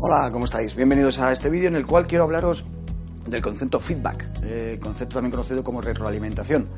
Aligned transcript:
Hola, 0.00 0.28
¿cómo 0.32 0.44
estáis? 0.44 0.74
Bienvenidos 0.74 1.18
a 1.20 1.32
este 1.32 1.48
vídeo 1.48 1.68
en 1.68 1.76
el 1.76 1.86
cual 1.86 2.06
quiero 2.06 2.24
hablaros 2.24 2.64
del 3.26 3.40
concepto 3.40 3.78
feedback, 3.78 4.28
eh, 4.42 4.78
concepto 4.82 5.14
también 5.14 5.30
conocido 5.30 5.62
como 5.62 5.80
retroalimentación. 5.80 6.68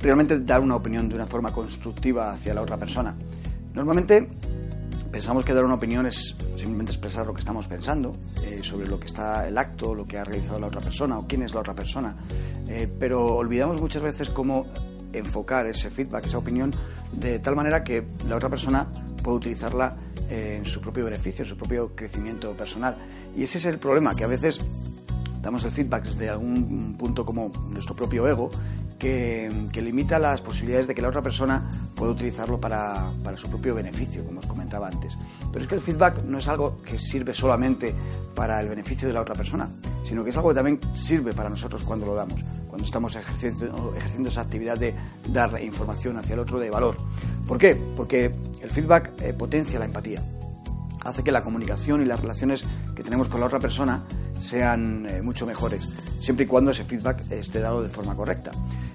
Realmente 0.00 0.40
dar 0.40 0.60
una 0.60 0.74
opinión 0.76 1.08
de 1.08 1.14
una 1.14 1.26
forma 1.26 1.52
constructiva 1.52 2.32
hacia 2.32 2.54
la 2.54 2.62
otra 2.62 2.76
persona. 2.78 3.14
Normalmente 3.74 4.28
pensamos 5.12 5.44
que 5.44 5.52
dar 5.52 5.64
una 5.64 5.74
opinión 5.74 6.06
es 6.06 6.34
simplemente 6.56 6.92
expresar 6.92 7.26
lo 7.26 7.34
que 7.34 7.40
estamos 7.40 7.66
pensando 7.68 8.16
eh, 8.42 8.60
sobre 8.62 8.86
lo 8.86 8.98
que 8.98 9.06
está 9.06 9.46
el 9.46 9.58
acto, 9.58 9.94
lo 9.94 10.06
que 10.06 10.18
ha 10.18 10.24
realizado 10.24 10.58
la 10.58 10.68
otra 10.68 10.80
persona 10.80 11.18
o 11.18 11.26
quién 11.26 11.42
es 11.42 11.52
la 11.52 11.60
otra 11.60 11.74
persona. 11.74 12.16
Eh, 12.66 12.88
pero 12.98 13.36
olvidamos 13.36 13.80
muchas 13.80 14.02
veces 14.02 14.30
cómo 14.30 14.66
enfocar 15.12 15.66
ese 15.66 15.90
feedback, 15.90 16.26
esa 16.26 16.38
opinión, 16.38 16.72
de 17.12 17.38
tal 17.38 17.54
manera 17.54 17.84
que 17.84 18.06
la 18.26 18.36
otra 18.36 18.48
persona 18.48 18.88
puede 19.24 19.38
utilizarla 19.38 19.96
en 20.30 20.64
su 20.64 20.80
propio 20.80 21.04
beneficio, 21.06 21.42
en 21.42 21.48
su 21.48 21.56
propio 21.56 21.96
crecimiento 21.96 22.52
personal. 22.52 22.96
Y 23.36 23.42
ese 23.42 23.58
es 23.58 23.64
el 23.64 23.78
problema, 23.78 24.14
que 24.14 24.22
a 24.22 24.28
veces 24.28 24.60
damos 25.42 25.64
el 25.64 25.72
feedback 25.72 26.04
desde 26.04 26.30
algún 26.30 26.96
punto 26.96 27.26
como 27.26 27.50
nuestro 27.70 27.96
propio 27.96 28.28
ego, 28.28 28.50
que, 28.98 29.50
limita 29.82 30.18
las 30.18 30.40
posibilidades 30.40 30.86
de 30.86 30.94
que 30.94 31.02
la 31.02 31.08
otra 31.08 31.20
persona 31.20 31.90
pueda 31.94 32.12
utilizarlo 32.12 32.60
para, 32.60 33.10
para, 33.22 33.36
su 33.36 33.48
propio 33.48 33.74
beneficio, 33.74 34.24
como 34.24 34.40
os 34.40 34.46
comentaba 34.46 34.88
antes. 34.88 35.12
Pero 35.52 35.64
es 35.64 35.68
que 35.68 35.74
el 35.74 35.80
feedback 35.80 36.22
no 36.24 36.38
es 36.38 36.48
algo 36.48 36.80
que 36.82 36.98
sirve 36.98 37.34
solamente 37.34 37.94
para 38.34 38.60
el 38.60 38.68
beneficio 38.68 39.06
de 39.08 39.14
la 39.14 39.20
otra 39.20 39.34
persona, 39.34 39.68
sino 40.04 40.24
que 40.24 40.30
es 40.30 40.36
algo 40.36 40.50
que 40.50 40.54
también 40.54 40.80
sirve 40.94 41.32
para 41.32 41.50
nosotros 41.50 41.82
cuando 41.82 42.06
lo 42.06 42.14
damos, 42.14 42.40
cuando 42.66 42.84
estamos 42.84 43.14
ejerciendo, 43.14 43.94
ejerciendo 43.96 44.28
esa 44.30 44.40
actividad 44.40 44.78
de 44.78 44.94
dar 45.30 45.60
información 45.62 46.16
hacia 46.16 46.34
el 46.34 46.40
otro 46.40 46.58
de 46.58 46.70
valor. 46.70 46.96
¿Por 47.46 47.58
qué? 47.58 47.76
Porque 47.96 48.32
el 48.60 48.70
feedback 48.70 49.12
eh, 49.20 49.34
potencia 49.34 49.78
la 49.78 49.84
empatía, 49.84 50.22
hace 51.04 51.22
que 51.22 51.30
la 51.30 51.42
comunicación 51.42 52.02
y 52.02 52.06
las 52.06 52.20
relaciones 52.20 52.64
que 52.96 53.02
tenemos 53.02 53.28
con 53.28 53.40
la 53.40 53.46
otra 53.46 53.58
persona 53.58 54.04
sean 54.40 55.06
eh, 55.06 55.20
mucho 55.20 55.46
mejores, 55.46 55.82
siempre 56.20 56.46
y 56.46 56.48
cuando 56.48 56.70
ese 56.70 56.84
feedback 56.84 57.30
esté 57.30 57.60
dado 57.60 57.82
de 57.82 57.90
forma 57.90 58.14
correcta. 58.14 58.50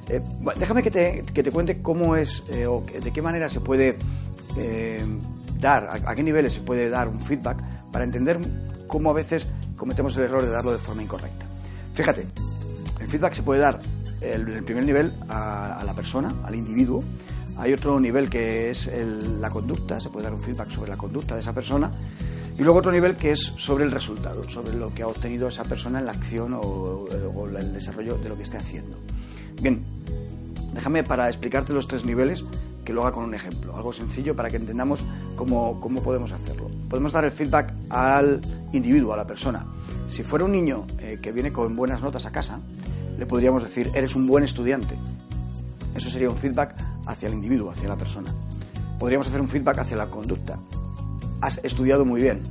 Eh, 0.08 0.22
déjame 0.58 0.82
que 0.82 0.90
te, 0.90 1.22
que 1.34 1.44
te, 1.44 1.52
cuente 1.52 1.82
cómo 1.84 2.16
es 2.16 2.44
o 2.68 2.84
de 2.84 3.14
qué 3.14 3.22
manera 3.22 3.48
se 3.48 3.62
puede 3.62 3.96
dar, 5.60 5.84
a, 5.84 6.10
a, 6.10 6.16
qué 6.16 6.24
niveles 6.24 6.54
se 6.54 6.62
puede 6.62 6.90
dar 6.90 7.08
un 7.08 7.22
feedback 7.22 7.58
para 7.92 8.04
entender 8.04 8.40
cómo 8.88 9.12
a 9.12 9.14
veces 9.14 9.46
cometemos 9.76 10.18
el 10.18 10.24
error 10.24 10.44
de 10.44 10.50
darlo 10.50 10.72
de 10.72 10.80
forma 10.80 11.04
incorrecta. 11.04 11.46
Fíjate, 11.94 12.26
el 13.00 13.08
feedback 13.08 13.34
se 13.34 13.44
puede 13.44 13.62
dar 13.62 13.80
en 14.22 14.48
el 14.50 14.64
primer 14.64 14.84
nivel 14.84 15.14
a, 15.30 15.80
a 15.80 15.84
la 15.84 15.94
persona, 15.94 16.34
al 16.44 16.56
individuo, 16.56 17.04
hay 17.60 17.74
otro 17.74 18.00
nivel 18.00 18.30
que 18.30 18.70
es 18.70 18.90
la 19.40 19.50
conducta, 19.50 20.00
se 20.00 20.10
puede 20.10 20.24
dar 20.24 20.34
un 20.34 20.42
feedback 20.42 20.72
sobre 20.72 20.92
la 20.92 20.98
conducta 20.98 21.36
de 21.36 21.42
esa 21.42 21.54
persona. 21.54 21.92
Y 22.58 22.64
luego 22.64 22.80
otro 22.80 22.92
nivel 22.92 23.16
que 23.16 23.32
es 23.32 23.40
sobre 23.40 23.84
el 23.84 23.92
resultado, 23.92 24.48
sobre 24.50 24.74
lo 24.74 24.94
que 24.94 25.04
ha 25.04 25.08
obtenido 25.08 25.48
esa 25.48 25.64
persona 25.64 26.00
en 26.00 26.06
la 26.06 26.14
acción 26.14 26.54
o, 26.56 27.06
el 27.58 27.74
desarrollo 27.74 28.18
de 28.18 28.30
lo 28.30 28.38
que 28.38 28.44
esté 28.44 28.58
haciendo. 28.58 28.98
Bien, 29.62 29.84
déjame 30.74 31.04
para 31.04 31.28
explicarte 31.28 31.74
los 31.74 31.88
tres 31.88 32.06
niveles 32.06 32.44
que 32.86 32.94
lo 32.94 33.02
haga 33.02 33.12
con 33.12 33.26
un 33.26 33.34
ejemplo, 33.34 33.76
algo 33.76 33.92
sencillo 33.92 34.36
para 34.36 34.50
que 34.50 34.58
entendamos 34.58 35.04
cómo, 35.36 35.80
cómo 35.82 36.02
podemos 36.02 36.32
hacerlo. 36.32 36.70
Podemos 36.90 37.12
dar 37.12 37.26
el 37.26 37.32
feedback 37.32 37.74
al 37.90 38.42
individuo, 38.72 39.14
a 39.14 39.18
la 39.18 39.28
persona. 39.28 39.66
Si 40.10 40.24
fuera 40.24 40.46
un 40.46 40.54
niño 40.54 40.86
eh, 41.00 41.20
que 41.22 41.32
viene 41.34 41.52
con 41.52 41.76
buenas 41.76 42.02
notas 42.02 42.26
a 42.26 42.32
casa, 42.32 42.60
le 43.18 43.26
podríamos 43.26 43.64
decir, 43.64 43.90
eres 43.96 44.16
un 44.16 44.28
buen 44.28 44.44
estudiante. 44.46 44.96
Eso 45.94 46.10
sería 46.10 46.30
un 46.30 46.38
feedback 46.38 46.76
hacia 47.10 47.28
el 47.28 47.34
individuo, 47.34 47.72
hacia 47.72 47.90
la 47.90 47.96
persona. 47.96 48.34
Podríamos 48.98 49.28
hacer 49.28 49.42
un 49.42 49.48
feedback 49.48 49.80
hacia 49.80 49.98
la 49.98 50.10
conducta. 50.10 50.60
Has 51.42 51.60
estudiado 51.64 52.06
muy 52.06 52.22
bien. 52.22 52.42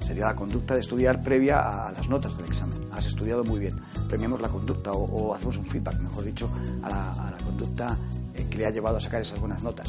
Sería 0.00 0.24
la 0.24 0.34
conducta 0.34 0.74
de 0.74 0.80
estudiar 0.80 1.22
previa 1.22 1.86
a 1.86 1.92
las 1.92 2.08
notas 2.08 2.36
del 2.36 2.46
examen. 2.46 2.78
Has 2.92 3.06
estudiado 3.06 3.44
muy 3.44 3.60
bien. 3.60 3.74
Premiamos 4.08 4.40
la 4.40 4.48
conducta 4.48 4.92
o, 4.92 5.34
hacemos 5.34 5.56
un 5.58 5.66
feedback, 5.66 6.00
mejor 6.00 6.24
dicho, 6.24 6.50
a 6.82 6.88
la, 6.88 7.36
conducta 7.44 7.96
eh, 8.34 8.46
que 8.48 8.58
le 8.58 8.66
ha 8.66 8.70
llevado 8.70 8.96
a 8.96 9.00
sacar 9.00 9.20
esas 9.22 9.40
buenas 9.40 9.62
notas. 9.62 9.88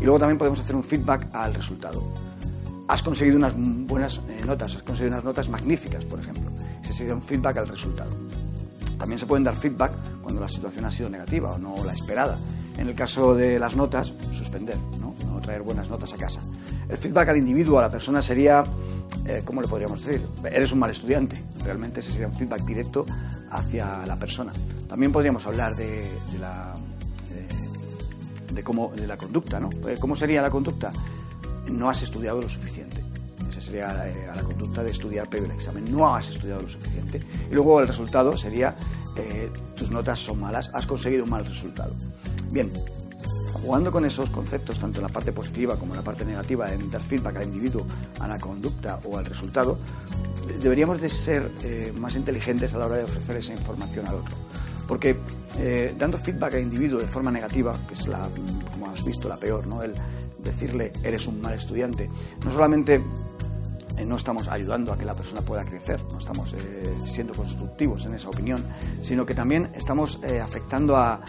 Y 0.00 0.04
luego 0.04 0.18
también 0.18 0.38
podemos 0.38 0.60
hacer 0.60 0.74
un 0.74 0.82
feedback 0.82 1.28
al 1.32 1.54
resultado. 1.54 2.02
Has 2.88 3.02
conseguido 3.02 3.36
unas 3.36 3.54
buenas 3.56 4.20
eh, 4.28 4.44
notas, 4.44 4.74
has 4.76 4.82
conseguido 4.82 5.14
unas 5.14 5.24
notas 5.24 5.48
magníficas, 5.48 6.04
por 6.04 6.20
ejemplo. 6.20 6.50
Ese 6.82 6.92
sería 6.92 7.14
un 7.14 7.22
feedback 7.22 7.58
al 7.58 7.68
resultado. 7.68 8.12
También 8.98 9.18
se 9.18 9.26
pueden 9.26 9.44
dar 9.44 9.56
feedback 9.56 9.92
cuando 10.22 10.40
la 10.40 10.48
situación 10.48 10.84
ha 10.84 10.90
sido 10.90 11.08
negativa 11.08 11.52
o 11.52 11.58
no 11.58 11.74
la 11.84 11.92
esperada. 11.92 12.38
En 12.78 12.88
el 12.88 12.94
caso 12.94 13.34
de 13.34 13.58
las 13.58 13.76
notas, 13.76 14.12
suspender, 14.32 14.76
¿no? 15.00 15.14
traer 15.44 15.62
buenas 15.62 15.88
notas 15.88 16.12
a 16.12 16.16
casa. 16.16 16.40
El 16.88 16.96
feedback 16.98 17.28
al 17.28 17.36
individuo, 17.36 17.78
a 17.78 17.82
la 17.82 17.90
persona, 17.90 18.20
sería, 18.20 18.64
eh, 19.26 19.42
¿cómo 19.44 19.60
le 19.62 19.68
podríamos 19.68 20.04
decir? 20.04 20.26
Eres 20.50 20.72
un 20.72 20.80
mal 20.80 20.90
estudiante. 20.90 21.40
Realmente 21.62 22.00
ese 22.00 22.10
sería 22.10 22.26
un 22.26 22.34
feedback 22.34 22.62
directo 22.64 23.04
hacia 23.50 24.04
la 24.06 24.18
persona. 24.18 24.52
También 24.88 25.12
podríamos 25.12 25.46
hablar 25.46 25.76
de, 25.76 26.08
la, 26.40 26.74
de, 28.52 28.62
cómo, 28.62 28.92
de 28.96 29.06
la 29.06 29.16
conducta, 29.16 29.60
¿no? 29.60 29.70
Eh, 29.86 29.96
¿Cómo 30.00 30.16
sería 30.16 30.42
la 30.42 30.50
conducta? 30.50 30.90
No 31.70 31.88
has 31.88 32.02
estudiado 32.02 32.40
lo 32.40 32.48
suficiente. 32.48 33.03
Sería 33.74 34.06
eh, 34.06 34.28
a 34.32 34.36
la 34.36 34.42
conducta 34.44 34.84
de 34.84 34.92
estudiar 34.92 35.28
previo 35.28 35.48
al 35.48 35.56
examen. 35.56 35.84
No 35.90 36.14
has 36.14 36.28
estudiado 36.28 36.62
lo 36.62 36.68
suficiente. 36.68 37.20
Y 37.50 37.54
luego 37.54 37.80
el 37.80 37.88
resultado 37.88 38.36
sería, 38.36 38.76
tus 39.76 39.90
notas 39.90 40.20
son 40.20 40.38
malas, 40.38 40.70
has 40.72 40.86
conseguido 40.86 41.24
un 41.24 41.30
mal 41.30 41.44
resultado. 41.44 41.92
Bien, 42.52 42.70
jugando 43.52 43.90
con 43.90 44.04
esos 44.04 44.30
conceptos, 44.30 44.78
tanto 44.78 44.98
en 44.98 45.02
la 45.02 45.08
parte 45.08 45.32
positiva 45.32 45.76
como 45.76 45.94
en 45.94 45.98
la 45.98 46.04
parte 46.04 46.24
negativa, 46.24 46.72
en 46.72 46.88
dar 46.88 47.02
feedback 47.02 47.34
al 47.34 47.44
individuo, 47.44 47.84
a 48.20 48.28
la 48.28 48.38
conducta 48.38 49.00
o 49.04 49.18
al 49.18 49.24
resultado, 49.24 49.76
deberíamos 50.60 51.00
de 51.00 51.10
ser 51.10 51.50
eh, 51.64 51.92
más 51.96 52.14
inteligentes 52.14 52.74
a 52.74 52.78
la 52.78 52.86
hora 52.86 52.96
de 52.98 53.04
ofrecer 53.04 53.36
esa 53.38 53.52
información 53.54 54.06
al 54.06 54.14
otro. 54.14 54.36
Porque 54.86 55.16
eh, 55.58 55.96
dando 55.98 56.16
feedback 56.16 56.54
al 56.54 56.60
individuo 56.60 57.00
de 57.00 57.08
forma 57.08 57.32
negativa, 57.32 57.76
que 57.88 57.94
es 57.94 58.06
la, 58.06 58.28
como 58.72 58.88
has 58.88 59.04
visto, 59.04 59.28
la 59.28 59.36
peor, 59.36 59.66
¿no? 59.66 59.82
El 59.82 59.94
decirle 60.44 60.92
eres 61.02 61.26
un 61.26 61.40
mal 61.40 61.54
estudiante, 61.54 62.08
no 62.44 62.52
solamente 62.52 63.00
eh, 63.96 64.04
no 64.04 64.16
estamos 64.16 64.48
ayudando 64.48 64.92
a 64.92 64.98
que 64.98 65.04
la 65.04 65.14
persona 65.14 65.40
pueda 65.42 65.64
crecer, 65.64 66.02
no 66.12 66.18
estamos 66.18 66.54
siendo 67.04 67.34
constructivos 67.34 68.04
en 68.06 68.14
esa 68.14 68.28
opinión, 68.28 68.64
sino 69.02 69.26
que 69.26 69.34
también 69.34 69.70
estamos 69.74 70.18
afectando 70.42 70.96
a, 70.96 71.20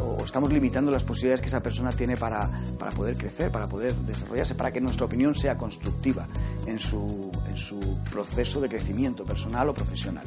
o 0.00 0.24
estamos 0.24 0.52
limitando 0.52 0.90
las 0.90 1.02
posibilidades 1.02 1.40
que 1.40 1.48
esa 1.48 1.60
persona 1.60 1.90
tiene 1.90 2.16
para, 2.16 2.48
para, 2.78 2.90
poder 2.92 3.16
crecer, 3.16 3.50
para 3.50 3.66
poder 3.66 3.94
desarrollarse, 3.94 4.54
para 4.54 4.72
que 4.72 4.80
nuestra 4.80 5.06
opinión 5.06 5.34
sea 5.34 5.58
constructiva 5.58 6.26
en 6.66 6.78
su, 6.78 7.30
en 7.48 7.56
su 7.56 7.78
proceso 8.10 8.60
de 8.60 8.68
crecimiento 8.68 9.24
personal 9.24 9.68
o 9.68 9.74
profesional. 9.74 10.24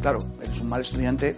Claro, 0.00 0.18
eres 0.42 0.60
un 0.60 0.68
mal 0.68 0.82
estudiante, 0.82 1.36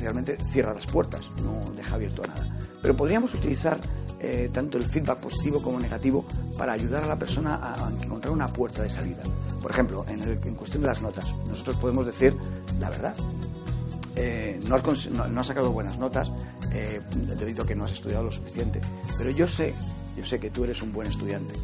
realmente 0.00 0.38
cierra 0.50 0.74
las 0.74 0.86
puertas, 0.86 1.22
no 1.44 1.72
deja 1.72 1.94
abierto 1.94 2.24
a 2.24 2.28
nada. 2.28 2.58
Pero 2.82 2.96
podríamos 2.96 3.34
utilizar 3.34 3.78
eh, 4.20 4.50
tanto 4.52 4.78
el 4.78 4.84
feedback 4.84 5.18
positivo 5.18 5.62
como 5.62 5.80
negativo 5.80 6.24
para 6.56 6.72
ayudar 6.72 7.04
a 7.04 7.06
la 7.06 7.16
persona 7.16 7.60
a 7.62 7.90
encontrar 8.02 8.32
una 8.32 8.48
puerta 8.48 8.82
de 8.82 8.90
salida. 8.90 9.22
Por 9.60 9.70
ejemplo, 9.70 10.04
en, 10.08 10.22
en 10.22 10.54
cuestión 10.54 10.82
de 10.82 10.88
las 10.88 11.02
notas, 11.02 11.26
nosotros 11.48 11.76
podemos 11.76 12.06
decir 12.06 12.34
la 12.78 12.90
verdad, 12.90 13.14
eh, 14.16 14.60
no, 14.68 14.76
has 15.40 15.46
sacado 15.46 15.72
buenas 15.72 15.96
notas 15.98 16.30
eh, 16.72 17.00
debido 17.38 17.62
a 17.62 17.66
que 17.66 17.74
no 17.74 17.84
has 17.84 17.92
estudiado 17.92 18.24
lo 18.24 18.32
suficiente. 18.32 18.80
Pero 19.16 19.30
yo 19.30 19.48
sé, 19.48 19.74
yo 20.16 20.24
sé 20.24 20.38
que 20.38 20.50
tú 20.50 20.64
eres 20.64 20.82
un 20.82 20.92
buen 20.92 21.08
estudiante. 21.08 21.54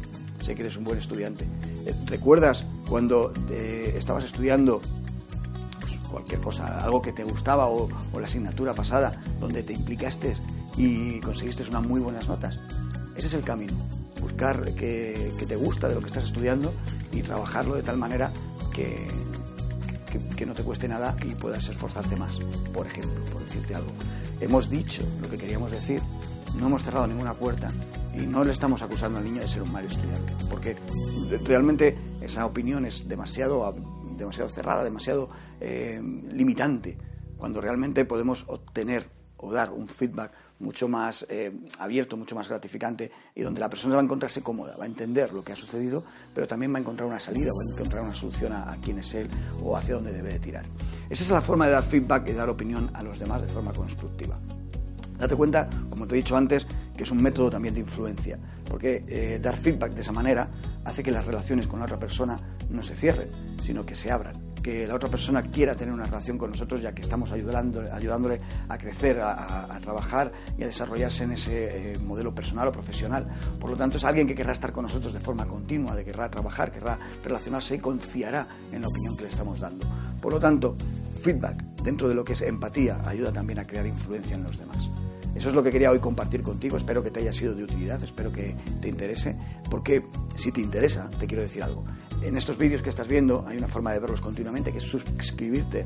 Sé 0.43 0.55
que 0.55 0.61
eres 0.61 0.77
un 0.77 0.83
buen 0.83 0.97
estudiante. 0.97 1.45
Eh, 1.85 1.93
¿Recuerdas 2.05 2.65
cuando 2.87 3.31
estabas 3.51 4.23
estudiando 4.23 4.79
pues, 5.81 5.97
cualquier 6.09 6.39
cosa, 6.39 6.79
algo 6.79 7.01
que 7.01 7.11
te 7.11 7.23
gustaba 7.23 7.67
o, 7.67 7.89
la 8.17 8.25
asignatura 8.25 8.73
pasada, 8.73 9.21
donde 9.39 9.61
te 9.63 9.73
implicaste 9.73 10.33
y 10.77 11.19
conseguiste 11.19 11.63
unas 11.63 11.85
muy 11.85 11.99
buenas 11.99 12.27
notas? 12.27 12.57
Ese 13.15 13.27
es 13.27 13.33
el 13.33 13.41
camino. 13.41 13.73
Buscar 14.21 14.73
que, 14.75 15.33
te 15.47 15.55
gusta 15.55 15.87
de 15.87 15.95
lo 15.95 16.01
que 16.01 16.07
estás 16.07 16.25
estudiando 16.25 16.73
y 17.11 17.21
trabajarlo 17.21 17.75
de 17.75 17.83
tal 17.83 17.97
manera 17.97 18.31
que, 18.73 19.07
que, 20.35 20.45
no 20.45 20.53
te 20.53 20.63
cueste 20.63 20.87
nada 20.87 21.15
y 21.25 21.33
puedas 21.33 21.67
esforzarte 21.67 22.15
más, 22.15 22.37
por 22.73 22.85
ejemplo, 22.85 23.23
por 23.31 23.43
decirte 23.43 23.75
algo. 23.75 23.91
Hemos 24.39 24.69
dicho 24.69 25.01
lo 25.21 25.29
que 25.29 25.37
queríamos 25.37 25.71
decir, 25.71 26.01
no 26.59 26.67
hemos 26.67 26.83
cerrado 26.83 27.07
ninguna 27.07 27.33
puerta 27.33 27.69
y 28.15 28.25
no 28.25 28.43
le 28.43 28.51
estamos 28.51 28.81
acusando 28.81 29.19
al 29.19 29.25
niño 29.25 29.41
de 29.41 29.47
ser 29.47 29.63
un 29.63 29.71
mal 29.71 29.85
estudiante, 29.85 30.33
porque 30.49 30.75
realmente 31.43 31.97
esa 32.21 32.45
opinión 32.45 32.85
es 32.85 33.07
demasiado, 33.07 33.75
demasiado 34.17 34.49
cerrada, 34.49 34.83
demasiado 34.83 35.29
eh, 35.59 36.01
limitante, 36.31 36.97
cuando 37.37 37.61
realmente 37.61 38.05
podemos 38.05 38.45
obtener 38.47 39.16
o 39.37 39.51
dar 39.51 39.71
un 39.71 39.87
feedback 39.87 40.31
mucho 40.59 40.87
más 40.87 41.25
eh, 41.29 41.51
abierto, 41.79 42.17
mucho 42.17 42.35
más 42.35 42.47
gratificante 42.47 43.11
y 43.35 43.41
donde 43.41 43.59
la 43.59 43.69
persona 43.69 43.95
va 43.95 44.01
a 44.01 44.03
encontrarse 44.03 44.41
cómoda, 44.41 44.75
va 44.75 44.85
a 44.85 44.87
entender 44.87 45.31
lo 45.31 45.43
que 45.43 45.51
ha 45.51 45.55
sucedido, 45.55 46.03
pero 46.33 46.47
también 46.47 46.73
va 46.73 46.77
a 46.77 46.81
encontrar 46.81 47.07
una 47.07 47.19
salida, 47.19 47.51
va 47.51 47.61
a 47.61 47.73
encontrar 47.75 48.03
una 48.03 48.15
solución 48.15 48.53
a, 48.53 48.75
quién 48.81 48.99
es 48.99 49.13
él 49.13 49.27
o 49.63 49.75
hacia 49.77 49.95
dónde 49.95 50.11
debe 50.11 50.33
de 50.33 50.39
tirar. 50.39 50.65
Esa 51.09 51.23
es 51.23 51.29
la 51.29 51.41
forma 51.41 51.67
de 51.67 51.73
dar 51.73 51.83
feedback 51.83 52.29
y 52.29 52.33
dar 52.33 52.49
opinión 52.49 52.89
a 52.93 53.03
los 53.03 53.19
demás 53.19 53.41
de 53.41 53.47
forma 53.47 53.71
constructiva. 53.73 54.39
Date 55.17 55.35
cuenta, 55.35 55.67
como 55.89 56.07
te 56.07 56.15
he 56.15 56.17
dicho 56.17 56.37
antes, 56.37 56.67
que 56.95 57.03
es 57.03 57.11
un 57.11 57.21
método 57.21 57.49
también 57.49 57.73
de 57.73 57.81
influencia, 57.81 58.37
porque 58.69 59.03
eh, 59.07 59.39
dar 59.41 59.57
feedback 59.57 59.93
de 59.93 60.01
esa 60.01 60.11
manera 60.11 60.47
hace 60.85 61.01
que 61.01 61.11
las 61.11 61.25
relaciones 61.25 61.67
con 61.67 61.79
la 61.79 61.85
otra 61.85 61.99
persona 61.99 62.39
no 62.69 62.83
se 62.83 62.95
cierren, 62.95 63.29
sino 63.63 63.85
que 63.85 63.95
se 63.95 64.11
abran 64.11 64.46
que 64.61 64.87
la 64.87 64.95
otra 64.95 65.09
persona 65.09 65.41
quiera 65.43 65.75
tener 65.75 65.93
una 65.93 66.05
relación 66.05 66.37
con 66.37 66.51
nosotros 66.51 66.81
ya 66.81 66.91
que 66.93 67.01
estamos 67.01 67.31
ayudándole, 67.31 67.91
ayudándole 67.91 68.41
a 68.67 68.77
crecer, 68.77 69.19
a, 69.21 69.77
trabajar 69.81 70.31
y 70.57 70.63
a 70.63 70.67
desarrollarse 70.67 71.23
en 71.23 71.31
ese 71.31 71.91
eh, 71.93 71.99
modelo 71.99 72.33
personal 72.33 72.67
o 72.67 72.71
profesional. 72.71 73.27
Por 73.59 73.69
lo 73.69 73.77
tanto, 73.77 73.97
es 73.97 74.03
alguien 74.03 74.27
que 74.27 74.35
querrá 74.35 74.53
estar 74.53 74.71
con 74.71 74.83
nosotros 74.83 75.13
de 75.13 75.19
forma 75.19 75.45
continua, 75.45 75.95
de 75.95 76.03
querrá 76.03 76.29
trabajar, 76.29 76.71
querrá 76.71 76.97
relacionarse 77.23 77.75
y 77.75 77.79
confiará 77.79 78.47
en 78.71 78.81
la 78.81 78.87
opinión 78.87 79.15
que 79.15 79.23
le 79.23 79.29
estamos 79.29 79.59
dando. 79.59 79.87
Por 80.21 80.33
lo 80.33 80.39
tanto, 80.39 80.75
feedback 81.21 81.63
dentro 81.83 82.09
de 82.09 82.15
lo 82.15 82.23
que 82.23 82.33
es 82.33 82.41
empatía 82.41 82.97
ayuda 83.05 83.31
también 83.31 83.59
a 83.59 83.67
crear 83.67 83.85
influencia 83.85 84.35
en 84.35 84.43
los 84.43 84.57
demás. 84.57 84.89
Eso 85.35 85.49
es 85.49 85.55
lo 85.55 85.61
que 85.61 85.69
quería 85.69 85.91
hoy 85.91 85.99
compartir 85.99 86.41
contigo. 86.41 86.77
Espero 86.77 87.03
que 87.03 87.11
te 87.11 87.19
haya 87.19 87.31
sido 87.31 87.53
de 87.53 87.63
utilidad, 87.63 88.03
espero 88.03 88.31
que 88.31 88.55
te 88.81 88.89
interese, 88.89 89.35
porque 89.69 90.03
si 90.35 90.51
te 90.51 90.61
interesa, 90.61 91.07
te 91.19 91.27
quiero 91.27 91.43
decir 91.43 91.61
algo 91.61 91.83
en 92.21 92.37
estos 92.37 92.57
vídeos 92.57 92.81
que 92.81 92.89
estás 92.89 93.07
viendo 93.07 93.45
hay 93.47 93.57
una 93.57 93.67
forma 93.67 93.93
de 93.93 93.99
verlos 93.99 94.21
continuamente 94.21 94.71
que 94.71 94.79
es 94.79 94.83
suscribirte 94.83 95.85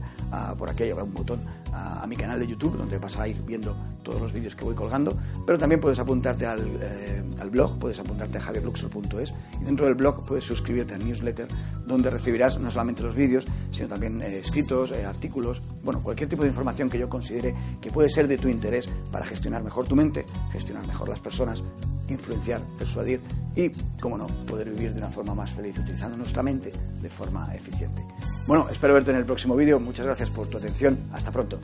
por 0.57 0.69
aquí 0.69 0.83
hay 0.83 0.91
un 0.91 1.13
botón 1.13 1.39
a, 1.73 2.05
mi 2.07 2.15
canal 2.15 2.39
de 2.39 2.47
YouTube 2.47 2.77
donde 2.77 2.97
vas 2.97 3.17
a 3.17 3.27
ir 3.27 3.41
viendo 3.43 3.75
todos 4.03 4.21
los 4.21 4.33
vídeos 4.33 4.55
que 4.55 4.65
voy 4.65 4.75
colgando. 4.75 5.15
Pero 5.45 5.57
también 5.57 5.79
puedes 5.79 5.99
apuntarte 5.99 6.45
al, 6.45 6.59
eh, 6.81 7.23
blog 7.51 7.77
puedes 7.79 7.99
apuntarte 7.99 8.37
a 8.37 8.41
javierbluxor.es 8.41 9.33
y 9.59 9.63
dentro 9.65 9.85
del 9.85 9.95
blog 9.95 10.25
puedes 10.25 10.45
suscribirte 10.45 10.93
al 10.93 11.05
newsletter 11.05 11.47
donde 11.85 12.09
recibirás 12.09 12.57
no 12.59 12.71
solamente 12.71 13.03
los 13.03 13.13
vídeos 13.13 13.45
sino 13.71 13.89
también 13.89 14.21
eh, 14.21 14.39
escritos 14.39 14.91
eh, 14.91 15.05
artículos 15.05 15.61
bueno 15.83 16.01
cualquier 16.01 16.29
tipo 16.29 16.43
de 16.43 16.47
información 16.47 16.89
que 16.89 16.97
yo 16.97 17.09
considere 17.09 17.53
que 17.81 17.91
puede 17.91 18.09
ser 18.09 18.29
de 18.29 18.37
tu 18.37 18.47
interés 18.47 18.87
para 19.11 19.25
gestionar 19.25 19.63
mejor 19.63 19.85
tu 19.85 19.97
mente 19.97 20.25
gestionar 20.53 20.87
mejor 20.87 21.09
las 21.09 21.19
personas 21.19 21.61
influenciar 22.07 22.61
persuadir 22.77 23.19
y 23.55 23.69
como 23.99 24.17
no 24.17 24.27
poder 24.27 24.69
vivir 24.69 24.93
de 24.93 24.99
una 24.99 25.09
forma 25.09 25.35
más 25.35 25.51
feliz 25.51 25.77
utilizando 25.77 26.20
nuestra 26.21 26.43
mente 26.43 26.71
de 27.01 27.09
forma 27.09 27.53
eficiente. 27.53 28.01
Bueno, 28.47 28.67
espero 28.71 28.93
verte 28.93 29.11
en 29.11 29.17
el 29.17 29.25
próximo 29.25 29.55
vídeo. 29.55 29.79
Muchas 29.79 30.05
gracias 30.05 30.29
por 30.29 30.47
tu 30.47 30.57
atención. 30.57 30.97
Hasta 31.13 31.31
pronto. 31.31 31.59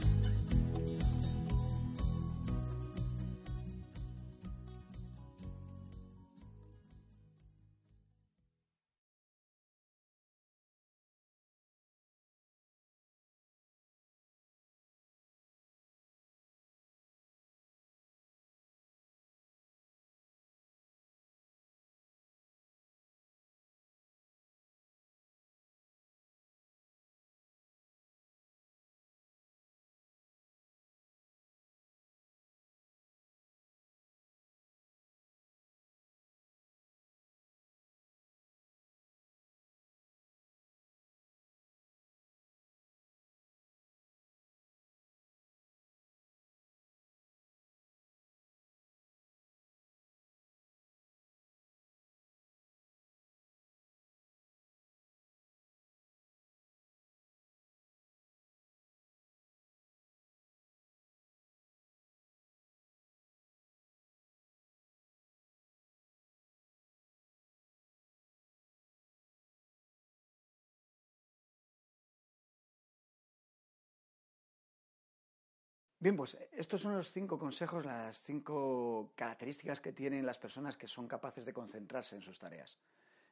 Bien, 76.00 76.16
pues 76.16 76.38
estos 76.52 76.82
son 76.82 76.96
los 76.96 77.12
cinco 77.12 77.40
consejos, 77.40 77.84
las 77.84 78.22
cinco 78.22 79.14
características 79.16 79.82
que 79.82 79.94
tienen 79.94 80.28
las 80.28 80.38
personas 80.38 80.78
que 80.78 80.88
son 80.88 81.08
capaces 81.08 81.44
de 81.44 81.54
concentrarse 81.54 82.16
en 82.16 82.22
sus 82.22 82.38
tareas. 82.38 82.78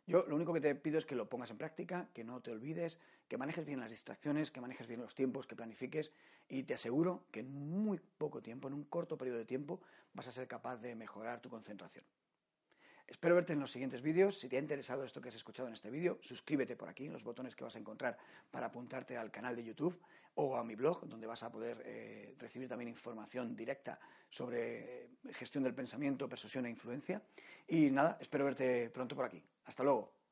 Yo 0.08 0.26
lo 0.28 0.36
único 0.36 0.52
que 0.52 0.62
te 0.62 0.74
pido 0.74 0.98
es 0.98 1.06
que 1.06 1.14
lo 1.14 1.30
pongas 1.30 1.52
en 1.52 1.60
práctica, 1.60 2.10
que 2.12 2.24
no 2.24 2.42
te 2.42 2.50
olvides, 2.50 2.98
que 3.28 3.38
manejes 3.38 3.66
bien 3.66 3.80
las 3.80 3.92
distracciones, 3.92 4.50
que 4.50 4.62
manejes 4.62 4.88
bien 4.88 5.00
los 5.00 5.14
tiempos, 5.14 5.46
que 5.46 5.56
planifiques 5.56 6.12
y 6.50 6.64
te 6.64 6.74
aseguro 6.74 7.26
que 7.32 7.42
en 7.42 7.52
muy 7.54 8.00
poco 8.00 8.42
tiempo, 8.42 8.68
en 8.68 8.74
un 8.74 8.84
corto 8.86 9.16
periodo 9.16 9.38
de 9.38 9.46
tiempo, 9.46 9.82
vas 10.14 10.28
a 10.28 10.32
ser 10.32 10.48
capaz 10.48 10.78
de 10.78 10.96
mejorar 10.96 11.42
tu 11.42 11.50
concentración. 11.52 12.06
Espero 13.08 13.36
verte 13.36 13.54
en 13.54 13.60
los 13.60 13.72
siguientes 13.72 14.02
vídeos. 14.02 14.40
Si 14.40 14.50
te 14.50 14.58
ha 14.58 14.60
interesado 14.60 15.04
esto 15.04 15.22
que 15.22 15.30
has 15.30 15.36
escuchado 15.36 15.68
en 15.68 15.76
este 15.76 15.92
vídeo, 15.92 16.18
suscríbete 16.22 16.76
por 16.76 16.90
aquí, 16.90 17.08
los 17.08 17.24
botones 17.24 17.56
que 17.56 17.64
vas 17.64 17.76
a 17.76 17.80
encontrar 17.80 18.18
para 18.50 18.68
apuntarte 18.68 19.16
al 19.16 19.30
canal 19.30 19.56
de 19.56 19.64
YouTube 19.64 20.00
o 20.36 20.58
a 20.58 20.64
mi 20.64 20.76
blog, 20.76 21.08
donde 21.08 21.28
vas 21.28 21.44
a 21.44 21.52
poder 21.52 21.82
eh, 21.86 22.36
recibir 22.40 22.68
también 22.68 22.90
información 22.90 23.56
directa 23.56 24.00
sobre 24.30 25.04
eh, 25.04 25.10
gestión 25.34 25.64
del 25.64 25.74
pensamiento, 25.74 26.28
persuasión 26.28 26.66
e 26.66 26.70
influencia. 26.70 27.22
Y 27.68 27.92
nada, 27.92 28.18
espero 28.20 28.46
verte 28.46 28.90
pronto 28.90 29.16
por 29.16 29.26
aquí. 29.26 29.42
Hasta 29.66 29.84
luego. 29.84 30.25